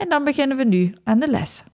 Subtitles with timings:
[0.00, 1.64] en dan beginnen we nu aan de les.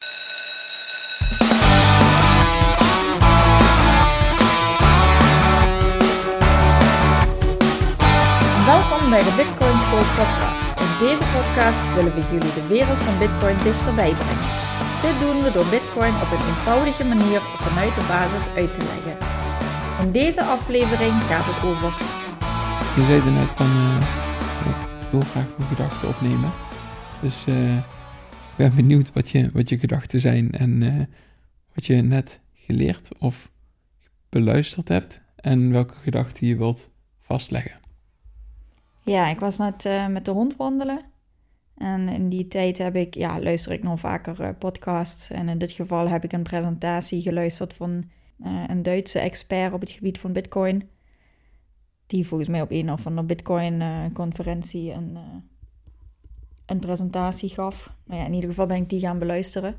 [8.66, 10.66] Welkom bij de Bitcoin School podcast.
[10.84, 14.50] In deze podcast willen we jullie de wereld van Bitcoin dichterbij brengen.
[15.02, 19.16] Dit doen we door Bitcoin op een eenvoudige manier vanuit de basis uit te leggen.
[20.02, 21.92] In deze aflevering gaat het over.
[22.96, 23.96] Je zei net van, uh,
[24.70, 26.50] ik wil graag mijn gedachten opnemen.
[27.20, 27.95] Dus ik
[28.56, 31.02] ben benieuwd wat je, wat je gedachten zijn en uh,
[31.74, 33.50] wat je net geleerd of
[34.28, 37.80] beluisterd hebt en welke gedachten je wilt vastleggen.
[39.02, 41.00] Ja, ik was net uh, met de hond wandelen.
[41.76, 45.30] En in die tijd heb ik, ja, luister ik nog vaker uh, podcasts.
[45.30, 48.04] En in dit geval heb ik een presentatie geluisterd van
[48.66, 50.88] een Duitse expert op het gebied van Bitcoin.
[52.06, 55.18] Die volgens mij op een of andere Bitcoin-conferentie een,
[56.66, 57.92] een presentatie gaf.
[58.04, 59.76] Maar ja, in ieder geval ben ik die gaan beluisteren.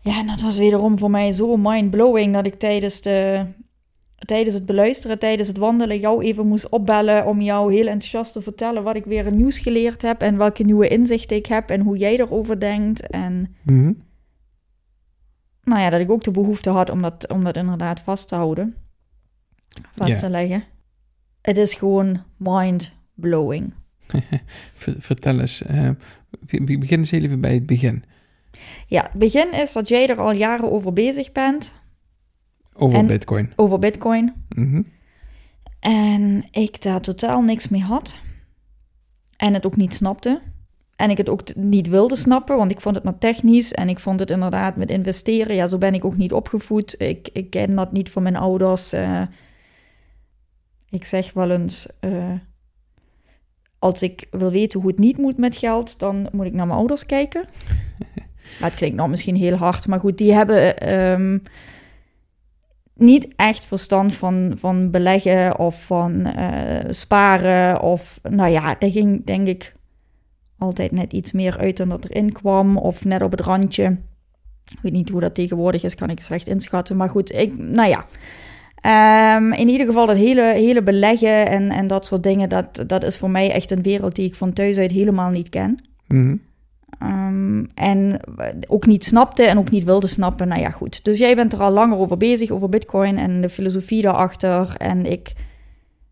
[0.00, 3.46] Ja, en dat was wederom voor mij zo mind-blowing dat ik tijdens de
[4.26, 8.42] tijdens het beluisteren, tijdens het wandelen, jou even moest opbellen om jou heel enthousiast te
[8.42, 11.96] vertellen wat ik weer nieuws geleerd heb en welke nieuwe inzichten ik heb en hoe
[11.96, 13.10] jij erover denkt.
[13.10, 13.92] En Mhm.
[15.62, 18.34] nou ja, dat ik ook de behoefte had om dat, om dat inderdaad vast te
[18.34, 18.76] houden,
[19.92, 20.64] vast te leggen.
[21.42, 23.74] Het is gewoon mind-blowing.
[24.74, 25.90] Ver- vertel eens, eh,
[26.40, 28.04] be- be- begin eens even bij het begin.
[28.86, 31.74] Ja, het begin is dat jij er al jaren over bezig bent,
[32.72, 33.52] Over En- Bitcoin.
[33.56, 34.32] over Bitcoin.
[34.48, 34.82] Mhm.
[35.80, 38.16] En ik daar totaal niks mee had.
[39.36, 40.40] En het ook niet snapte.
[40.96, 43.72] En ik het ook niet wilde snappen, want ik vond het maar technisch.
[43.72, 45.54] En ik vond het inderdaad met investeren.
[45.56, 46.94] Ja, zo ben ik ook niet opgevoed.
[47.00, 48.92] Ik, ik ken dat niet van mijn ouders.
[48.92, 49.22] eh.
[50.90, 51.88] ik zeg wel eens.
[52.00, 52.32] eh,
[53.80, 56.78] als ik wil weten hoe het niet moet met geld, dan moet ik naar mijn
[56.78, 57.44] ouders kijken.
[58.58, 61.38] Het klinkt nou misschien heel hard, maar goed, die hebben ehm,
[62.94, 67.82] niet echt verstand van, van beleggen of van eh, sparen.
[67.82, 69.74] Of nou ja, daar ging denk ik
[70.58, 72.76] altijd net iets meer uit dan dat erin kwam.
[72.76, 73.98] Of net op het randje.
[74.70, 76.96] Ik weet niet hoe dat tegenwoordig is, kan ik slecht inschatten.
[76.96, 78.06] Maar goed, ik, nou ja.
[78.80, 83.04] Ehm, in ieder geval dat hele, hele beleggen en, en dat soort dingen, dat, dat
[83.04, 85.78] is voor mij echt een wereld die ik van thuis uit helemaal niet ken.
[86.06, 86.36] Mhm.
[86.98, 88.20] Ehm, en
[88.68, 90.48] ook niet snapte en ook niet wilde snappen.
[90.48, 91.04] Nou ja, goed.
[91.04, 94.74] Dus jij bent er al langer over bezig, over Bitcoin en de filosofie daarachter.
[94.76, 95.32] En ik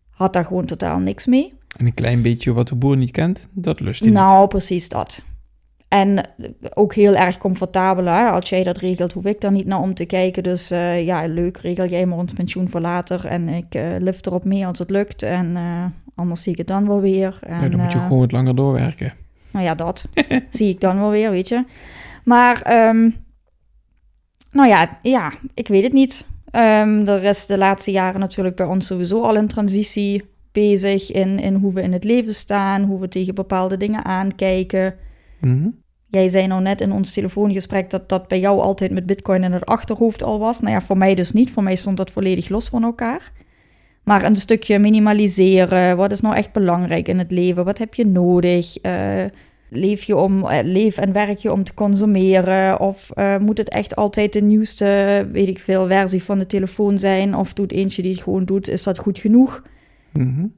[0.09, 1.53] had daar gewoon totaal niks mee.
[1.77, 5.23] En een klein beetje wat de boer niet kent, dat lust hij Nou, precies dat.
[5.89, 6.29] En
[6.73, 8.05] ook heel erg comfortabel.
[8.05, 8.29] Hè?
[8.29, 10.43] Als jij dat regelt, hoef ik daar niet naar om te kijken.
[10.43, 13.25] Dus eh, ja, leuk, regel jij maar ons pensioen voor later.
[13.25, 15.23] En ik eh lift erop mee als het lukt.
[15.23, 15.85] En eh,
[16.15, 17.39] anders zie ik het dan wel weer.
[17.41, 17.61] En.
[17.61, 19.13] Ja, dan moet je gewoon wat langer doorwerken.
[19.51, 20.05] nou ja, dat
[20.49, 21.63] zie ik dan wel weer, weet je.
[22.23, 23.09] Maar, ehm,
[24.51, 26.27] nou ja, ja, ik weet het niet.
[26.51, 31.39] Ehm er is de laatste jaren natuurlijk bij ons sowieso al een transitie bezig in,
[31.39, 34.95] in hoe we in het leven staan, hoe we tegen bepaalde dingen aankijken.
[35.39, 35.67] Mhm.
[36.11, 39.51] Jij zei nou net in ons telefoongesprek dat dat bij jou altijd met Bitcoin in
[39.51, 40.59] het achterhoofd al was.
[40.59, 41.51] Nou ja, voor mij dus niet.
[41.51, 43.31] Voor mij stond dat volledig los van elkaar.
[44.03, 45.97] Maar een stukje minimaliseren.
[45.97, 47.65] Wat is nou echt belangrijk in het leven?
[47.65, 48.77] Wat heb je nodig?
[48.77, 49.23] Eh,
[49.69, 52.79] leef je om, eh, leef en werk je om te consumeren?
[52.79, 56.97] Of eh, moet het echt altijd de nieuwste, weet ik veel, versie van de telefoon
[56.97, 57.35] zijn?
[57.35, 59.61] Of doet eentje die het gewoon doet, is dat goed genoeg?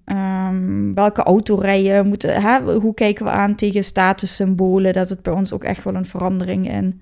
[0.05, 0.60] Ehm,
[0.93, 2.07] welke auto rijden?
[2.07, 2.73] Moeten, hè?
[2.79, 4.93] Hoe kijken we aan tegen statussymbolen?
[4.93, 7.01] Dat is bij ons ook echt wel een verandering in.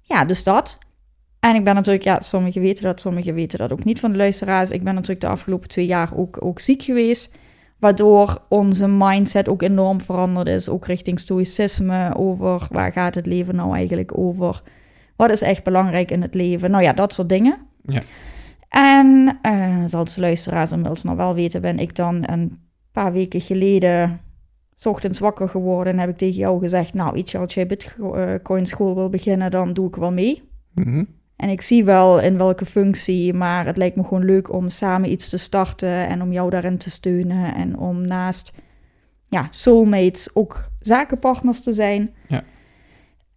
[0.00, 0.78] Ja, dus dat.
[1.40, 4.18] En ik ben natuurlijk, ja, sommigen weten dat, sommigen weten dat ook niet van de
[4.18, 4.70] luisteraars.
[4.70, 7.34] Ik ben natuurlijk de afgelopen twee jaar ook, ook ziek geweest.
[7.78, 10.68] Waardoor onze mindset ook enorm veranderd is.
[10.68, 12.14] Ook richting stoïcisme.
[12.16, 14.62] Over waar gaat het leven nou eigenlijk over?
[15.16, 16.70] Wat is echt belangrijk in het leven?
[16.70, 17.58] Nou ja, dat soort dingen.
[17.82, 18.00] Ja.
[18.68, 22.58] En eh, zoals de luisteraars inmiddels nog wel weten, ben ik dan een
[22.92, 24.20] paar weken geleden,
[24.74, 28.66] 's ochtends wakker geworden en heb ik tegen jou gezegd, nou, iets als jij Bitcoin
[28.66, 30.42] school wil beginnen, dan doe ik wel mee.
[30.74, 31.04] Mhm.
[31.36, 35.10] En ik zie wel in welke functie, maar het lijkt me gewoon leuk om samen
[35.10, 38.52] iets te starten en om jou daarin te steunen en om naast
[39.28, 42.14] ja, soulmates ook zakenpartners te zijn.
[42.28, 42.44] Ja.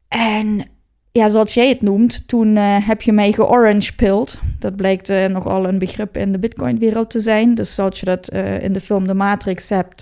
[0.07, 0.65] En
[1.11, 4.39] ja, zoals jij het noemt, toen uh, heb je mij georange pilled.
[4.59, 7.55] Dat blijkt uh, nogal een begrip in de Bitcoin-wereld te zijn.
[7.55, 10.01] Dus zoals je dat uh, in de film The Matrix hebt,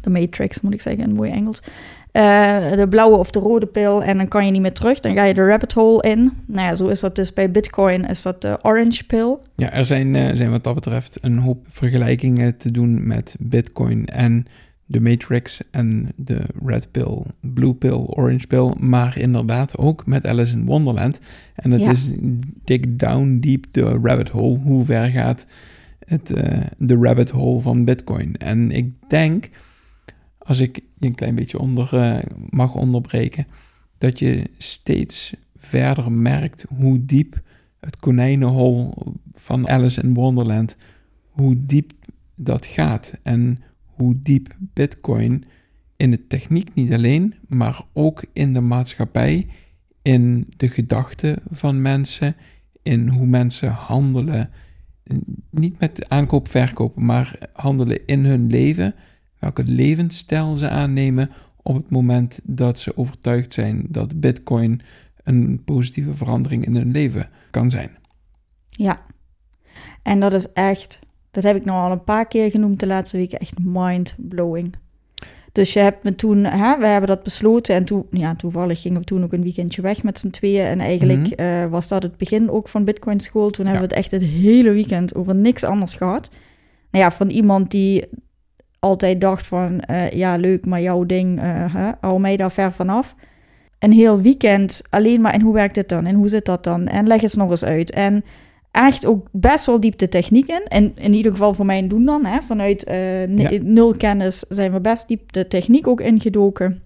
[0.00, 1.62] de Matrix moet ik zeggen in mooi Engels.
[2.76, 5.00] de blauwe of de rode pil en dan kan je niet meer terug.
[5.00, 6.32] Dan ga je de rabbit hole in.
[6.46, 9.36] Nou ja, zo is dat dus bij Bitcoin, is dat de orange pill.
[9.56, 14.46] Ja, er zijn, zijn wat dat betreft een hoop vergelijkingen te doen met Bitcoin en
[14.86, 20.52] de Matrix en de Red Pill, Blue Pill, Orange Pill, maar inderdaad ook met Alice
[20.52, 21.20] in Wonderland.
[21.54, 22.12] En het is
[22.64, 24.58] dig down deep the rabbit hole.
[24.58, 25.46] Hoe ver gaat
[25.98, 28.36] het, uh, de rabbit hole van Bitcoin?
[28.36, 29.50] En ik denk,
[30.38, 33.46] als ik je een klein beetje onder uh, mag onderbreken,
[33.98, 37.40] dat je steeds verder merkt hoe diep
[37.80, 38.94] het konijnenhol
[39.34, 40.76] van Alice in Wonderland,
[41.28, 41.92] hoe diep
[42.36, 43.12] dat gaat.
[43.22, 43.58] En
[43.94, 45.44] hoe diep Bitcoin
[45.96, 49.46] in de techniek niet alleen, maar ook in de maatschappij,
[50.02, 52.36] in de gedachten van mensen,
[52.82, 54.50] in hoe mensen handelen.
[55.50, 58.94] Niet met aankoop, verkopen, maar handelen in hun leven.
[59.38, 61.30] Welke levensstijl ze aannemen
[61.62, 64.80] op het moment dat ze overtuigd zijn dat Bitcoin
[65.24, 67.96] een positieve verandering in hun leven kan zijn.
[68.68, 69.02] Ja,
[70.02, 70.98] en dat is echt
[71.34, 73.38] dat heb ik nou al een paar keer genoemd de laatste weken.
[73.38, 74.74] Echt mind-blowing.
[75.52, 77.74] Dus je hebt me toen, hè, we hebben dat besloten.
[77.74, 80.64] En toen, ja, toevallig gingen we toen ook een weekendje weg met z'n tweeën.
[80.64, 81.32] En eigenlijk mhm.
[81.32, 83.50] eh, was dat het begin ook van Bitcoin School.
[83.50, 86.28] Toen hebben we het echt het hele weekend over niks anders gehad.
[86.90, 88.04] Nou ja, van iemand die
[88.78, 92.72] altijd dacht van, uh, ja, leuk, maar jouw ding, uh, hè, hou mij daar ver
[92.72, 93.14] vanaf.
[93.78, 96.06] Een heel weekend alleen maar, en hoe werkt dit dan?
[96.06, 96.86] En hoe zit dat dan?
[96.86, 97.90] En leg eens nog eens uit.
[97.90, 98.24] En
[98.74, 100.62] echt ook best wel diep de techniek in.
[100.68, 102.24] En in ieder geval voor mijn doen dan.
[102.24, 102.42] Hè.
[102.42, 106.82] Vanuit uh, nul kennis zijn we best diep de techniek ook ingedoken.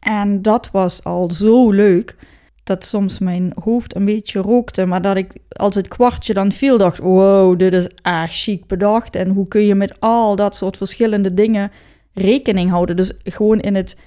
[0.00, 2.16] En dat was al zo leuk.
[2.64, 4.86] Dat soms mijn hoofd een beetje rookte.
[4.86, 9.16] Maar dat ik als het kwartje dan viel, dacht: wow, dit is echt chic bedacht.
[9.16, 11.70] En hoe kun je met al dat soort verschillende dingen
[12.12, 12.96] rekening houden?
[12.96, 13.98] Dus gewoon in het.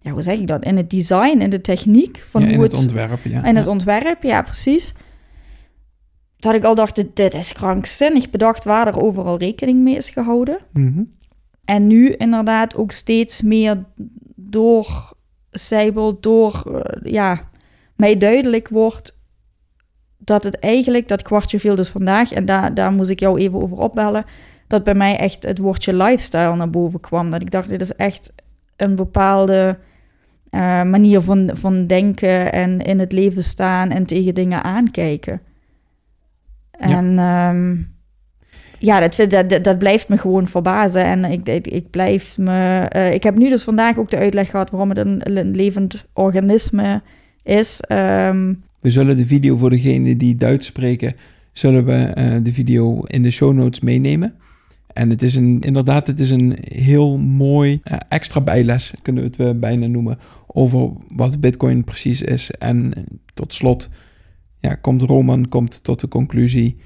[0.00, 0.64] Ja, hoe zeg ik dat?
[0.64, 3.44] In het design, in de techniek van hoe in het, ontwerp, ja.
[3.44, 4.94] In het ontwerp, ja, precies
[6.40, 10.58] dat ik al dacht, dit is krankzinnig bedacht waar er overal rekening mee is gehouden.
[10.72, 11.02] Mhm.
[11.64, 13.84] En nu inderdaad ook steeds meer
[14.36, 15.12] door
[15.50, 16.80] Seibel, door uh,
[17.12, 17.48] ja,
[17.96, 19.18] mij duidelijk wordt
[20.18, 23.60] dat het eigenlijk, dat kwartje viel dus vandaag, en daar, daar moest ik jou even
[23.62, 24.24] over opbellen,
[24.66, 27.30] dat bij mij echt het woordje lifestyle naar boven kwam.
[27.30, 28.32] Dat ik dacht, dit is echt
[28.76, 29.78] een bepaalde
[30.50, 35.40] uh, manier van, van denken en in het leven staan en tegen dingen aankijken.
[36.80, 37.94] En ja, um,
[38.78, 41.04] ja dat, dat, dat, blijft me gewoon verbazen.
[41.04, 42.90] En ik, ik, ik blijf me.
[42.96, 46.06] Uh, ik heb nu dus vandaag ook de uitleg gehad waarom het een, een levend
[46.12, 47.02] organisme
[47.42, 47.82] is.
[47.88, 51.14] Um, we zullen de video voor degenen die Duits spreken,
[51.52, 54.34] zullen we uh, de video in de show notes meenemen.
[54.92, 59.44] En het is een, inderdaad, het is een heel mooi uh, extra bijles, kunnen we
[59.44, 62.50] het bijna noemen, over wat Bitcoin precies is.
[62.50, 62.92] En
[63.34, 63.88] tot slot
[64.60, 66.76] ja, komt Roman komt tot de conclusie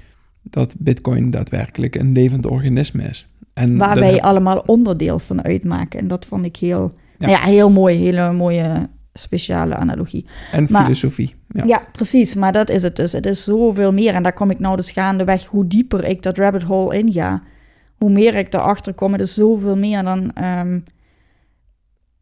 [0.41, 3.27] dat Bitcoin daadwerkelijk een levend organisme is.
[3.53, 5.99] En Waar wij allemaal onderdeel van uitmaken.
[5.99, 7.27] En dat vond ik heel, ja.
[7.27, 10.25] Nou ja heel mooi, hele mooie speciale analogie.
[10.51, 11.35] En filosofie.
[11.49, 11.63] Ja.
[11.65, 11.87] ja.
[11.91, 12.35] precies.
[12.35, 13.11] Maar dat is het dus.
[13.11, 14.13] Het is zoveel meer.
[14.13, 15.45] En daar kom ik nou dus gaandeweg.
[15.45, 17.41] Hoe dieper ik dat rabbit hole inga,
[17.97, 19.11] hoe meer ik erachter kom.
[19.11, 20.83] Het is zoveel meer dan um,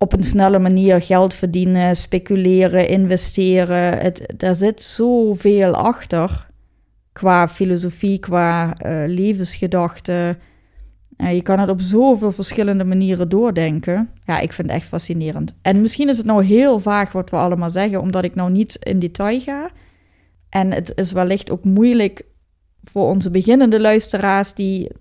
[0.04, 3.98] op een snelle manier geld verdienen, speculeren, investeren.
[3.98, 6.48] Het, daar zit zoveel achter
[7.12, 10.38] qua filosofie, qua uh, levensgedachten.
[11.18, 14.10] Uh, je kan het op zoveel verschillende manieren doordenken.
[14.26, 15.54] Ja, ik vind het echt fascinerend.
[15.62, 18.76] En misschien is het nou heel vaag wat we allemaal zeggen, omdat ik nou niet
[18.76, 19.70] in detail ga.
[20.50, 22.26] En het is wellicht ook moeilijk
[22.82, 24.92] voor onze beginnende luisteraars die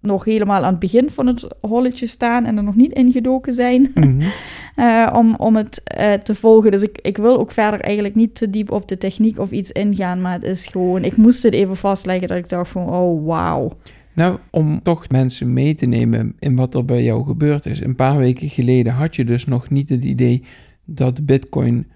[0.00, 3.90] nog helemaal aan het begin van het holletje staan en er nog niet ingedoken zijn
[3.94, 4.20] mhm.
[4.76, 6.70] eh, om, om het uh, te volgen.
[6.70, 9.70] Dus ik, ik wil ook verder eigenlijk niet te diep op de techniek of iets
[9.70, 13.26] ingaan, maar het is gewoon, ik moest het even vastleggen dat ik dacht van, oh
[13.26, 13.72] wauw.
[14.14, 17.82] Nou, om toch mensen mee te nemen in wat er bij jou gebeurd is.
[17.82, 20.44] Een paar weken geleden had je dus nog niet het idee
[20.84, 21.86] dat Bitcoin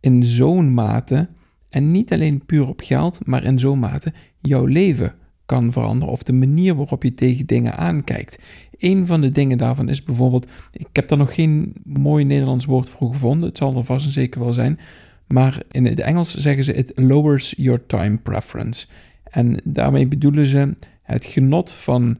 [0.00, 1.28] in zo'n mate,
[1.68, 5.14] en niet alleen puur op geld, maar in zo'n mate jouw leven
[5.46, 8.38] kan veranderen of de manier waarop je tegen dingen aankijkt.
[8.78, 12.88] Een van de dingen daarvan is bijvoorbeeld, ik heb daar nog geen mooi Nederlands woord
[12.88, 14.78] voor gevonden, het zal er vast en zeker wel zijn,
[15.26, 18.86] maar in het Engels zeggen ze it lowers your time preference.
[19.24, 22.18] En daarmee bedoelen ze het genot van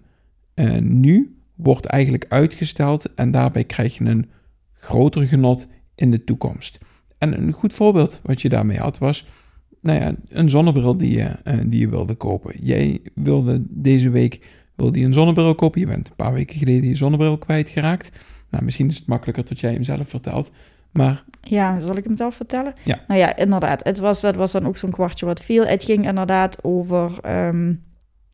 [0.54, 4.30] uh, nu wordt eigenlijk uitgesteld en daarbij krijg je een
[4.72, 6.78] groter genot in de toekomst.
[7.18, 9.26] En een goed voorbeeld wat je daarmee had was,
[9.86, 12.54] nou ja, een zonnebril die je, eh, die je wilde kopen.
[12.62, 14.40] Jij wilde deze week
[14.74, 15.80] wilde je een zonnebril kopen.
[15.80, 18.10] Je bent een paar weken geleden je zonnebril kwijtgeraakt.
[18.50, 20.50] Nou, misschien is het makkelijker dat jij hem zelf vertelt.
[20.90, 21.24] Maar...
[21.40, 22.74] Ja, zal ik hem zelf vertellen?
[22.84, 22.98] Ja.
[23.08, 23.84] Nou ja, inderdaad.
[23.84, 25.66] Het was, dat was dan ook zo'n kwartje wat viel.
[25.66, 27.18] Het ging inderdaad over...
[27.20, 27.74] ehm,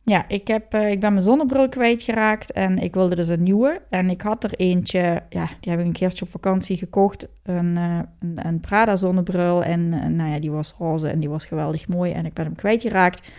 [0.05, 3.81] ja, ik, heb, eh, ik ben mijn zonnebril kwijtgeraakt en ik wilde dus een nieuwe.
[3.89, 7.27] En ik had er eentje, ja, die heb ik een keertje op vakantie gekocht.
[7.43, 7.99] Een, eh,
[8.35, 12.11] een, Prada zonnebril en eh, nou ja, die was roze en die was geweldig mooi.
[12.11, 13.31] En ik ben hem kwijtgeraakt.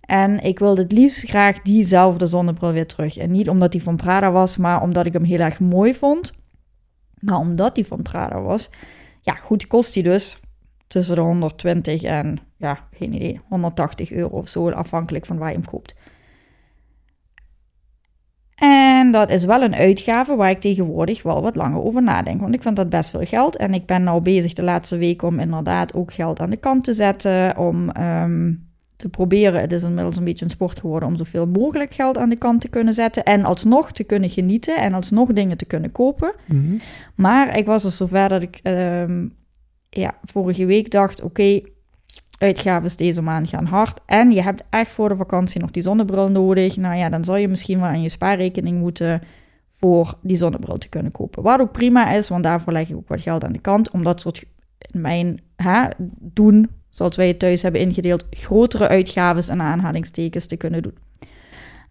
[0.00, 3.16] En ik wilde het liefst graag diezelfde zonnebril weer terug.
[3.16, 6.32] En niet omdat die van Prada was, maar omdat ik hem heel erg mooi vond.
[7.18, 8.70] Maar omdat die van Prada was,
[9.20, 10.40] ja, goed kost die dus
[10.92, 15.54] tussen de 120 en, ja, geen idee, 180 euro of zo, afhankelijk van waar je
[15.54, 15.94] hem koopt.
[18.54, 22.40] En dat is wel een uitgave waar ik tegenwoordig wel wat langer over nadenk.
[22.40, 23.56] Want ik vind dat best veel geld.
[23.56, 26.84] En ik ben nou bezig de laatste week om inderdaad ook geld aan de kant
[26.84, 27.58] te zetten.
[27.58, 28.52] Om ehm,
[28.96, 32.28] te proberen, het is inmiddels een beetje een sport geworden, om zoveel mogelijk geld aan
[32.28, 33.24] de kant te kunnen zetten.
[33.24, 36.32] En alsnog te kunnen genieten en alsnog dingen te kunnen kopen.
[36.46, 36.74] Mhm.
[37.14, 39.26] Maar ik was dus zover dat ik ehm,
[40.00, 41.60] ja, vorige week dacht: oké,
[42.38, 44.00] uitgaven deze maand gaan hard.
[44.06, 46.76] En je hebt echt voor de vakantie nog die zonnebril nodig.
[46.76, 49.22] Nou ja, dan zal je misschien wel aan je spaarrekening moeten
[49.68, 51.42] voor die zonnebril te kunnen kopen.
[51.42, 53.90] Wat ook prima is, want daarvoor leg ik ook wat geld aan de kant.
[53.90, 54.44] Om dat soort
[54.90, 55.84] mijn hè,
[56.18, 60.94] doen, zoals wij het thuis hebben ingedeeld, grotere uitgaves en aanhalingstekens te kunnen doen.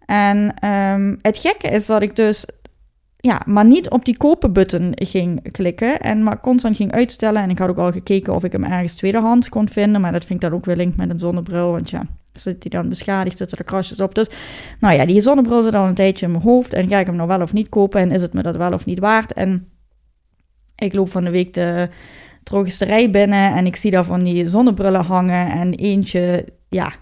[0.06, 2.46] En ehm, het gekke is dat ik dus
[3.24, 7.42] ja, maar niet op die kopen-button ging klikken en maar constant ging uitstellen.
[7.42, 10.24] En ik had ook al gekeken of ik hem ergens tweedehands kon vinden, maar dat
[10.24, 13.36] vind ik dan ook weer link met een zonnebril, want ja, zit hij dan beschadigd,
[13.36, 14.14] zitten er krasjes op.
[14.14, 14.30] Dus
[14.80, 17.16] nou ja, die zonnebril zit al een tijdje in mijn hoofd en ga ik hem
[17.16, 19.32] nou wel of niet kopen en is het me dat wel of niet waard?
[19.32, 19.68] En
[20.76, 21.88] ik loop van de week de
[22.42, 26.92] drogisterij binnen en ik zie daar van die zonnebrillen hangen en eentje, ja,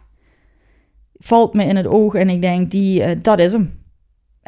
[1.19, 3.80] valt me in het oog en ik denk, die, uh, dat is hem.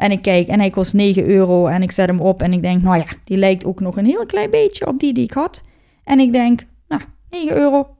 [0.03, 2.61] En ik kijk en hij kost 9 euro en ik zet hem op en ik
[2.61, 5.31] denk, nou ja, die lijkt ook nog een heel klein beetje op die die ik
[5.31, 5.61] had.
[6.03, 7.95] En ik denk, nou, 9 euro,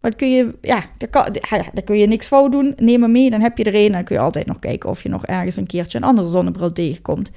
[0.00, 2.72] wat kun je, ja, daar, kan, daar kun je niks fout doen.
[2.76, 4.90] Neem hem mee, dan heb je er een en dan kun je altijd nog kijken
[4.90, 7.30] of je nog ergens een keertje een andere zonnebril tegenkomt.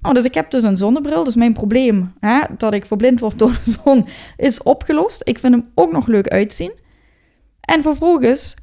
[0.00, 3.38] Nou, dus ik heb dus een zonnebril, dus mijn probleem, hè, dat ik verblind word
[3.38, 4.06] door de zon,
[4.36, 5.20] is opgelost.
[5.24, 6.72] Ik vind hem ook nog leuk uitzien.
[7.60, 8.56] En vervolgens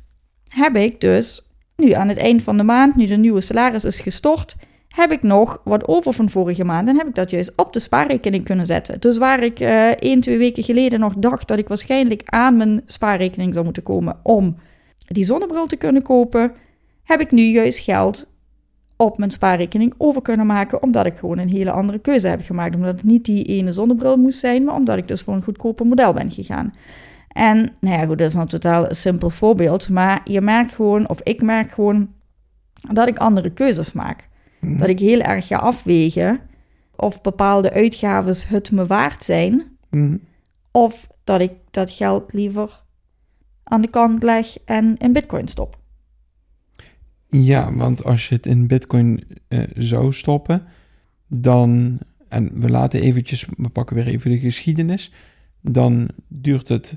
[0.53, 4.00] heb ik dus nu aan het eind van de maand, nu de nieuwe salaris is
[4.00, 4.55] gestort,
[4.89, 7.79] heb ik nog wat over van vorige maand en heb ik dat juist op de
[7.79, 9.00] spaarrekening kunnen zetten.
[9.00, 12.81] Dus waar ik uh, één, twee weken geleden nog dacht dat ik waarschijnlijk aan mijn
[12.86, 14.55] spaarrekening zou moeten komen om
[15.08, 16.51] die zonnebril te kunnen kopen,
[17.03, 18.27] heb ik nu juist geld
[18.96, 22.75] op mijn spaarrekening over kunnen maken, omdat ik gewoon een hele andere keuze heb gemaakt.
[22.75, 25.86] Omdat het niet die ene zonnebril moest zijn, maar omdat ik dus voor een goedkoper
[25.86, 26.74] model ben gegaan.
[27.27, 31.22] En nou ja, goed, dat is een totaal simpel voorbeeld, maar je merkt gewoon, of
[31.24, 32.10] ik merk gewoon,
[32.93, 34.29] dat ik andere keuzes maak.
[34.62, 36.39] Dat ik heel erg ga afwegen
[36.96, 40.18] of bepaalde uitgaves het me waard zijn, Mhm.
[40.72, 42.84] of dat ik dat geld liever
[43.63, 45.78] aan de kant leg en in bitcoin stop.
[47.28, 50.63] Ja, want als je het in bitcoin eh, zou stoppen,
[51.28, 55.12] dan, en we laten eventjes, we pakken weer even de geschiedenis,
[55.62, 56.96] dan duurt het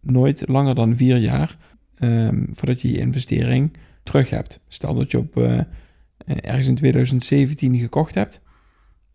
[0.00, 1.56] nooit langer dan vier jaar
[1.98, 4.60] ehm, voordat je je investering terug hebt.
[4.68, 5.60] Stel dat je op eh,
[6.26, 8.40] ergens in 2017 gekocht hebt.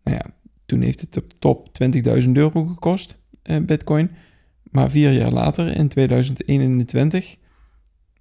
[0.04, 0.30] Nou ja,
[0.66, 1.78] toen heeft het op top
[2.22, 4.10] 20.000 euro gekost, eh, bitcoin.
[4.62, 7.36] Maar vier jaar later, in 2021,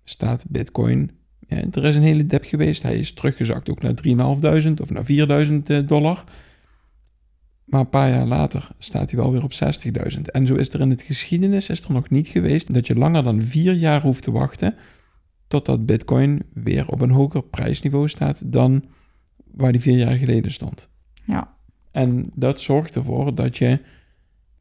[0.03, 1.11] staat bitcoin...
[1.47, 2.83] Ja, er is een hele dip geweest.
[2.83, 6.23] Hij is teruggezakt ook naar 3.500 of naar 4.000 dollar.
[7.65, 9.53] Maar een paar jaar later staat hij wel weer op
[10.15, 10.21] 60.000.
[10.31, 13.23] En zo is er in het geschiedenis is er nog niet geweest dat je langer
[13.23, 14.75] dan vier jaar hoeft te wachten
[15.47, 18.85] totdat Bitcoin weer op een hoger prijsniveau staat dan
[19.51, 20.89] waar die vier jaar geleden stond.
[21.25, 21.55] Ja.
[21.91, 23.79] En dat zorgt ervoor dat je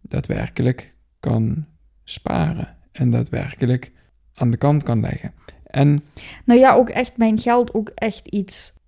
[0.02, 1.66] daadwerkelijk kan
[2.04, 3.92] sparen en daadwerkelijk
[4.34, 5.32] aan de kant kan leggen.
[5.64, 5.98] En
[6.44, 8.78] Nou ja, ook echt mijn geld ook echt iets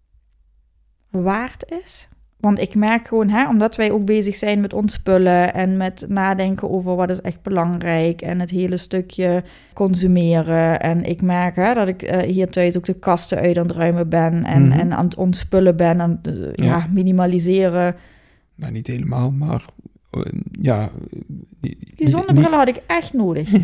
[1.11, 2.09] waard is.
[2.41, 6.71] Want ik merk gewoon, hè, omdat wij ook bezig zijn met ontspullen en met nadenken
[6.71, 9.43] over wat is echt belangrijk en het hele stukje
[9.75, 10.81] consumeren.
[10.81, 13.77] En ik merk hè, dat ik eh, hier thuis ook de kasten uit aan het
[13.77, 14.79] ruimen ben en, Mhm.
[14.79, 16.65] en aan het ontspullen ben en eh, ja.
[16.65, 16.87] Ja.
[16.93, 17.97] minimaliseren.
[18.55, 19.65] nou, niet helemaal, maar
[20.11, 20.21] eh,
[20.61, 20.91] ja.
[21.97, 23.51] Die zonnebrillen had ik echt nodig.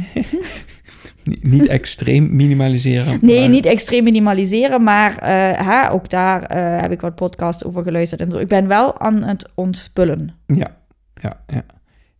[1.42, 3.18] Niet, extreem minimaliseren.
[3.22, 5.16] Nee, maar- niet extreem minimaliseren, maar
[5.64, 8.20] hè, ook daar eh, heb ik wat podcasts over geluisterd.
[8.20, 8.36] En zo.
[8.38, 10.28] Ik ben wel aan het ontspullen.
[10.46, 10.76] Ja,
[11.14, 11.62] ja, ja.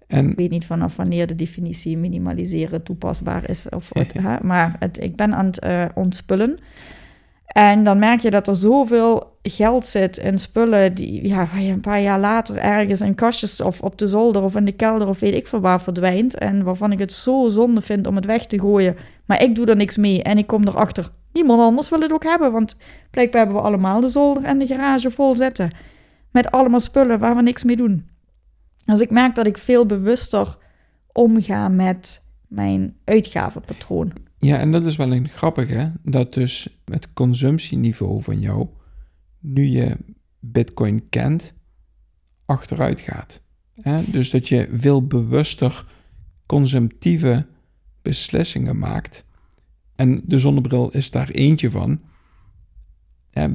[0.07, 3.67] En Ik weet niet vanaf wanneer de definitie minimaliseren toepasbaar is.
[3.69, 6.59] Of het, hè, maar het, ik ben aan het eh, ontspullen.
[7.47, 12.01] En dan merk je dat er zoveel geld zit in spullen die ja, een paar
[12.01, 15.35] jaar later ergens in kastjes of op de zolder of in de kelder of weet
[15.35, 16.39] ik veel waar verdwijnt.
[16.39, 18.97] En waarvan ik het zo zonde vind om het weg te gooien.
[19.25, 21.09] Maar ik doe er niks mee en ik kom erachter.
[21.33, 22.77] Niemand anders wil het ook hebben, want
[23.11, 25.73] blijkbaar hebben we allemaal de zolder en de garage vol zitten.
[26.31, 28.09] Met allemaal spullen waar we niks mee doen.
[28.85, 30.57] Dus ik merk dat ik veel bewuster
[31.13, 34.13] omga met mijn uitgavenpatroon.
[34.45, 35.89] Ja, en dat is wel een grappig, hè?
[36.03, 38.69] Dat dus het consumptieniveau van jou,
[39.41, 39.97] nu je
[40.41, 41.55] Bitcoin kent,
[42.45, 43.43] achteruit gaat.
[44.07, 45.87] Dus dat je veel bewuster
[46.47, 47.47] consumptieve
[48.03, 49.25] beslissingen maakt.
[49.97, 52.01] En de zonnebril is daar eentje van.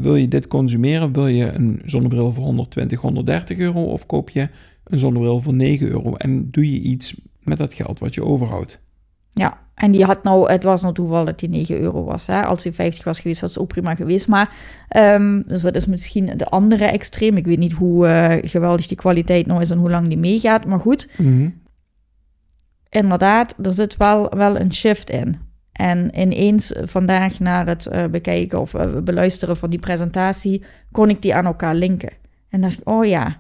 [0.01, 1.13] Wil je dit consumeren?
[1.13, 3.84] Wil je een zonnebril voor 120, 130 euro?
[3.84, 4.50] Of koop je
[4.84, 6.15] een zonnebril voor 9 euro?
[6.15, 8.79] En doe je iets met dat geld wat je overhoudt?
[9.39, 12.27] Ja, en die had nou, het was nou toeval dat die 9 euro was.
[12.27, 12.43] Hè?
[12.43, 14.27] Als die 50 was geweest, was het ook prima geweest.
[14.27, 14.53] Maar,
[14.88, 17.38] ehm, dus dat is misschien de andere extreem.
[17.38, 20.65] Ik weet niet hoe eh, geweldig die kwaliteit nou is en hoe lang die meegaat.
[20.65, 21.10] Maar goed,
[22.89, 25.36] inderdaad, er zit wel, wel een shift in.
[25.72, 31.22] En ineens vandaag naar het eh, bekijken of eh, beluisteren van die presentatie, kon ik
[31.22, 32.12] die aan elkaar linken.
[32.50, 33.38] En dacht ik, oh ja,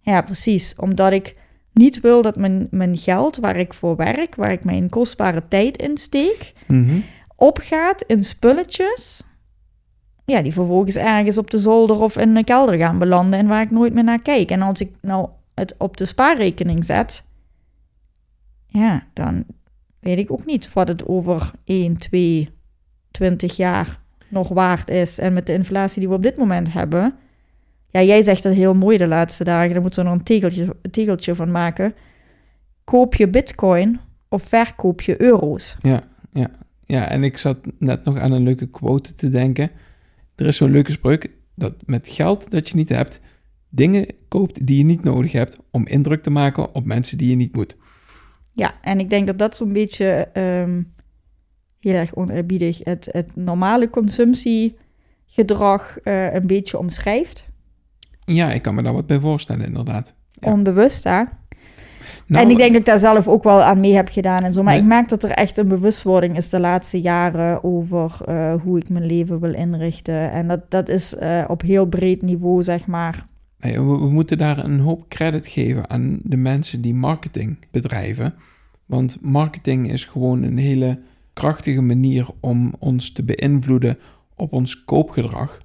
[0.00, 0.74] ja precies.
[0.76, 1.36] Omdat ik
[1.72, 5.76] niet wil dat mijn, mijn geld waar ik voor werk, waar ik mijn kostbare tijd
[5.82, 6.98] in steek, Mhm.
[7.36, 9.22] opgaat in spulletjes.
[10.24, 13.62] Ja, die vervolgens ergens op de zolder of in de kelder gaan belanden en waar
[13.62, 14.50] ik nooit meer naar kijk.
[14.50, 17.24] En als ik nou het op de spaarrekening zet,
[18.66, 19.44] ja, dan
[20.00, 22.50] weet ik ook niet wat het over 1, 2,
[23.10, 25.18] 20 jaar nog waard is.
[25.18, 27.14] En met de inflatie die we op dit moment hebben.
[27.90, 29.72] Ja, jij zegt het heel mooi de laatste dagen.
[29.72, 31.94] Daar moeten we er een tegeltje, een tegeltje van maken.
[32.84, 35.76] Koop je bitcoin of verkoop je euro's?
[35.82, 36.50] Ja, ja.
[36.84, 39.70] ja, en ik zat net nog aan een leuke quote te denken.
[40.36, 43.20] Er is zo'n leuke spreuk dat met geld dat je niet hebt,
[43.68, 47.36] dingen koopt die je niet nodig hebt om indruk te maken op mensen die je
[47.36, 47.76] niet moet.
[48.52, 50.82] Ja, en ik denk dat dat zo'n beetje ehm,
[51.80, 57.48] heel erg oneerbiedig het, het normale consumptiegedrag eh, een beetje omschrijft.
[58.34, 60.14] Ja, ik kan me daar wat bij voorstellen, inderdaad.
[60.32, 60.52] Ja.
[60.52, 61.22] Onbewust, hè?
[62.26, 64.54] Nou, en ik denk dat ik daar zelf ook wel aan mee heb gedaan en
[64.54, 64.62] zo.
[64.62, 64.82] Maar Nee.
[64.82, 68.88] ik merk dat er echt een bewustwording is de laatste jaren over eh, hoe ik
[68.88, 70.30] mijn leven wil inrichten.
[70.32, 73.26] En dat, dat is eh, op heel breed niveau, zeg maar.
[73.58, 78.34] nee, we, we moeten daar een hoop credit geven aan de mensen die marketing bedrijven.
[78.86, 80.98] Want marketing is gewoon een hele
[81.32, 83.98] krachtige manier om ons te beïnvloeden
[84.36, 85.58] op ons koopgedrag.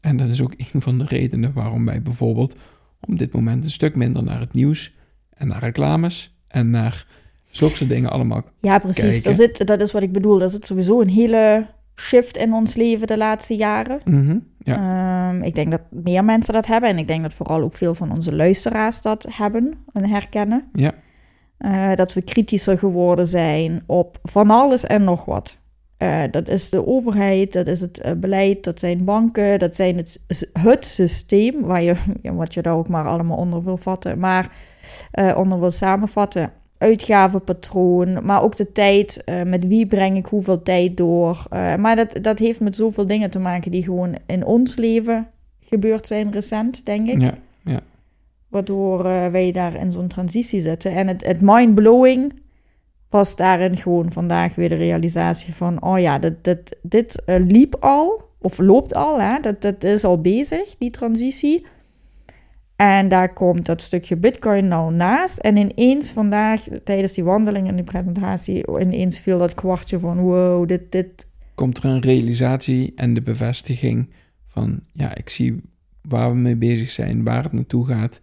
[0.00, 2.54] En dat is ook een van de redenen waarom wij bijvoorbeeld
[3.00, 4.94] op dit moment een stuk minder naar het nieuws
[5.34, 7.06] en naar reclames en naar
[7.50, 8.42] zulke soort dingen allemaal.
[8.60, 9.24] Ja, precies.
[9.24, 10.42] Er zit, dat is wat ik bedoel.
[10.42, 14.00] Er zit sowieso een hele shift in ons leven de laatste jaren.
[14.04, 14.76] Mhm, ja,
[15.30, 16.90] Ehm, ik denk dat meer mensen dat hebben.
[16.90, 20.68] En ik denk dat vooral ook veel van onze luisteraars dat hebben en herkennen.
[20.72, 20.92] ja,
[21.58, 25.58] Eh, dat we kritischer geworden zijn op van alles en nog wat.
[25.98, 29.96] Eh, dat is de overheid, dat is het eh, beleid, dat zijn banken, dat zijn
[29.96, 34.18] het, het systeem, waar je, ja, wat je daar ook maar allemaal onder wil vatten,
[34.18, 34.56] maar
[35.10, 36.52] eh, onder wil samenvatten.
[36.78, 41.46] Uitgavenpatroon, maar ook de tijd, met wie breng ik hoeveel tijd door.
[41.50, 45.26] Maar dat, dat heeft met zoveel dingen te maken die gewoon in ons leven
[45.60, 47.20] gebeurd zijn recent, denk ik.
[47.20, 47.80] ja,
[48.48, 50.92] Waardoor eh, wij daar in zo'n transitie zitten.
[50.92, 52.32] En het, het mind-blowing
[53.08, 55.82] was daarin gewoon vandaag weer de realisatie van...
[55.82, 59.40] oh ja, dit, dit, dit eh, liep al, of loopt al, hè?
[59.40, 61.66] Dat, dat is al bezig, die transitie.
[62.76, 65.38] En daar komt dat stukje bitcoin nou naast.
[65.38, 68.80] En ineens vandaag, tijdens die wandeling en die presentatie...
[68.80, 71.26] ineens viel dat kwartje van wow, dit, dit...
[71.54, 74.10] komt er een realisatie en de bevestiging
[74.46, 75.62] van, ja, ik zie
[76.02, 78.20] waar we mee bezig zijn, waar het naartoe gaat.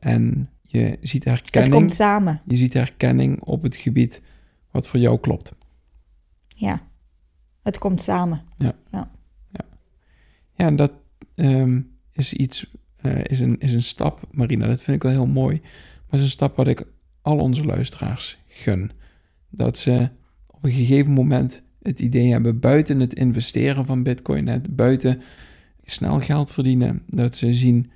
[0.00, 4.22] En je ziet Het herkenning, komt samen, je ziet herkenning op het gebied
[4.70, 5.52] wat voor jou klopt.
[6.46, 6.90] ja.
[7.62, 8.42] Het komt samen.
[8.58, 8.74] Ja,
[10.66, 10.92] en dat
[11.34, 11.80] ehm,
[12.12, 15.60] is iets, eh, is, een, is een stap, Marina, dat vind ik wel heel mooi.
[15.60, 16.86] Maar is een stap wat ik
[17.22, 18.90] al onze luisteraars gun.
[19.48, 20.08] Dat ze
[20.46, 25.22] op een gegeven moment het idee hebben buiten het investeren van bitcoin, het buiten
[25.84, 27.90] snel geld verdienen, dat ze zien,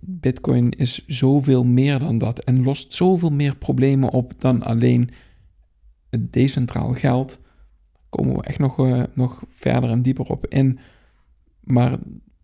[0.00, 5.10] bitcoin is zoveel meer dan dat en lost zoveel meer problemen op dan alleen
[6.10, 7.40] het decentraal geld.
[7.92, 10.78] Daar komen we echt nog, eh, nog verder en dieper op in.
[11.60, 11.98] Maar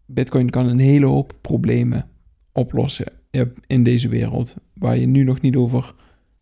[0.07, 2.09] Bitcoin kan een hele hoop problemen
[2.53, 3.13] oplossen
[3.67, 5.95] in deze wereld waar je nu nog niet over,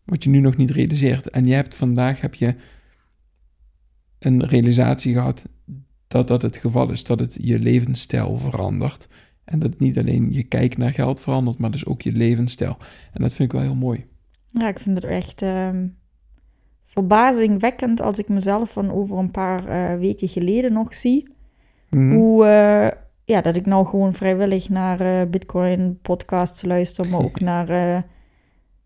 [0.05, 1.29] wat je nu nog niet realiseert.
[1.29, 2.55] En je hebt vandaag heb je
[4.19, 5.47] een realisatie gehad
[6.07, 9.07] dat dat het geval is, dat het je levensstijl verandert.
[9.47, 12.77] En dat niet alleen je kijk naar geld verandert, maar dus ook je levensstijl.
[13.13, 14.05] En dat vind ik wel heel mooi.
[14.49, 15.87] Ja, ik vind het echt ehm,
[16.83, 21.27] verbazingwekkend als ik mezelf van over een paar eh, weken geleden nog zie.
[21.89, 22.13] Mhm.
[22.15, 22.91] Hoe, eh,
[23.25, 28.03] ja, dat ik nou gewoon vrijwillig naar eh, Bitcoin podcasts luister, maar ook naar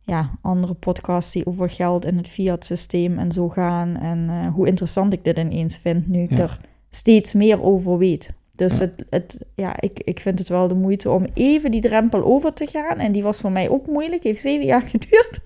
[0.02, 3.97] ja, andere podcasts die over geld en het fiat systeem en zo gaan.
[3.97, 6.38] En hoe interessant ik dit ineens vind, nu ik Ja.
[6.38, 8.34] er steeds meer over weet.
[8.56, 8.86] Dus Ja.
[8.86, 12.54] het, het, ja, ik, ik vind het wel de moeite om even die drempel over
[12.54, 12.98] te gaan.
[12.98, 15.40] En die was voor mij ook moeilijk, heeft zeven jaar geduurd.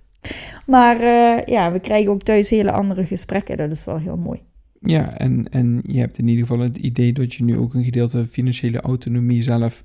[0.65, 3.57] Maar eh, ja, we krijgen ook thuis hele andere gesprekken.
[3.57, 4.41] Dat is wel heel mooi.
[4.79, 7.83] Ja, en, en je hebt in ieder geval het idee dat je nu ook een
[7.83, 9.83] gedeelte financiële autonomie zelf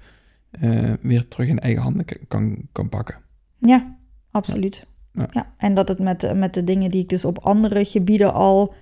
[0.50, 3.18] eh, weer terug in eigen handen kan, kan pakken.
[3.58, 3.98] Ja,
[4.30, 4.86] absoluut.
[5.12, 5.28] Ja.
[5.30, 5.54] Ja.
[5.56, 8.74] en dat het met, met de dingen die ik dus op andere gebieden al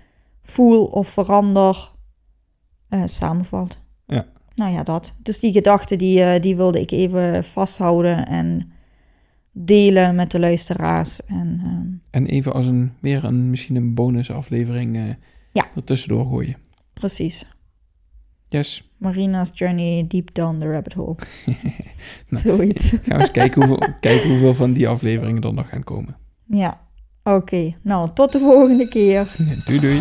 [0.43, 1.91] voel of verander,
[2.89, 3.79] eh, samenvalt.
[4.59, 5.15] Nou ja, dat.
[5.23, 8.71] Dus die gedachten die, eh, die wilde ik even vasthouden en
[9.53, 11.27] delen met de luisteraars.
[11.27, 11.87] En ehm,
[12.23, 15.03] En even als een, weer een, misschien een bonusaflevering eh
[15.53, 15.67] Ja.
[15.75, 16.57] er tussendoor gooien.
[16.93, 17.47] precies.
[18.49, 18.91] Yes.
[18.97, 21.15] Marina's Journey Deep Down the Rabbit Hole.
[22.29, 22.91] Nou, Zoiets.
[22.91, 26.17] Gaan we eens kijken hoeveel, kijken hoeveel van die afleveringen er nog gaan komen.
[26.47, 26.81] Ja,
[27.23, 27.75] oké.
[27.83, 29.35] Nou, tot de volgende keer.
[29.67, 30.01] Doei doei.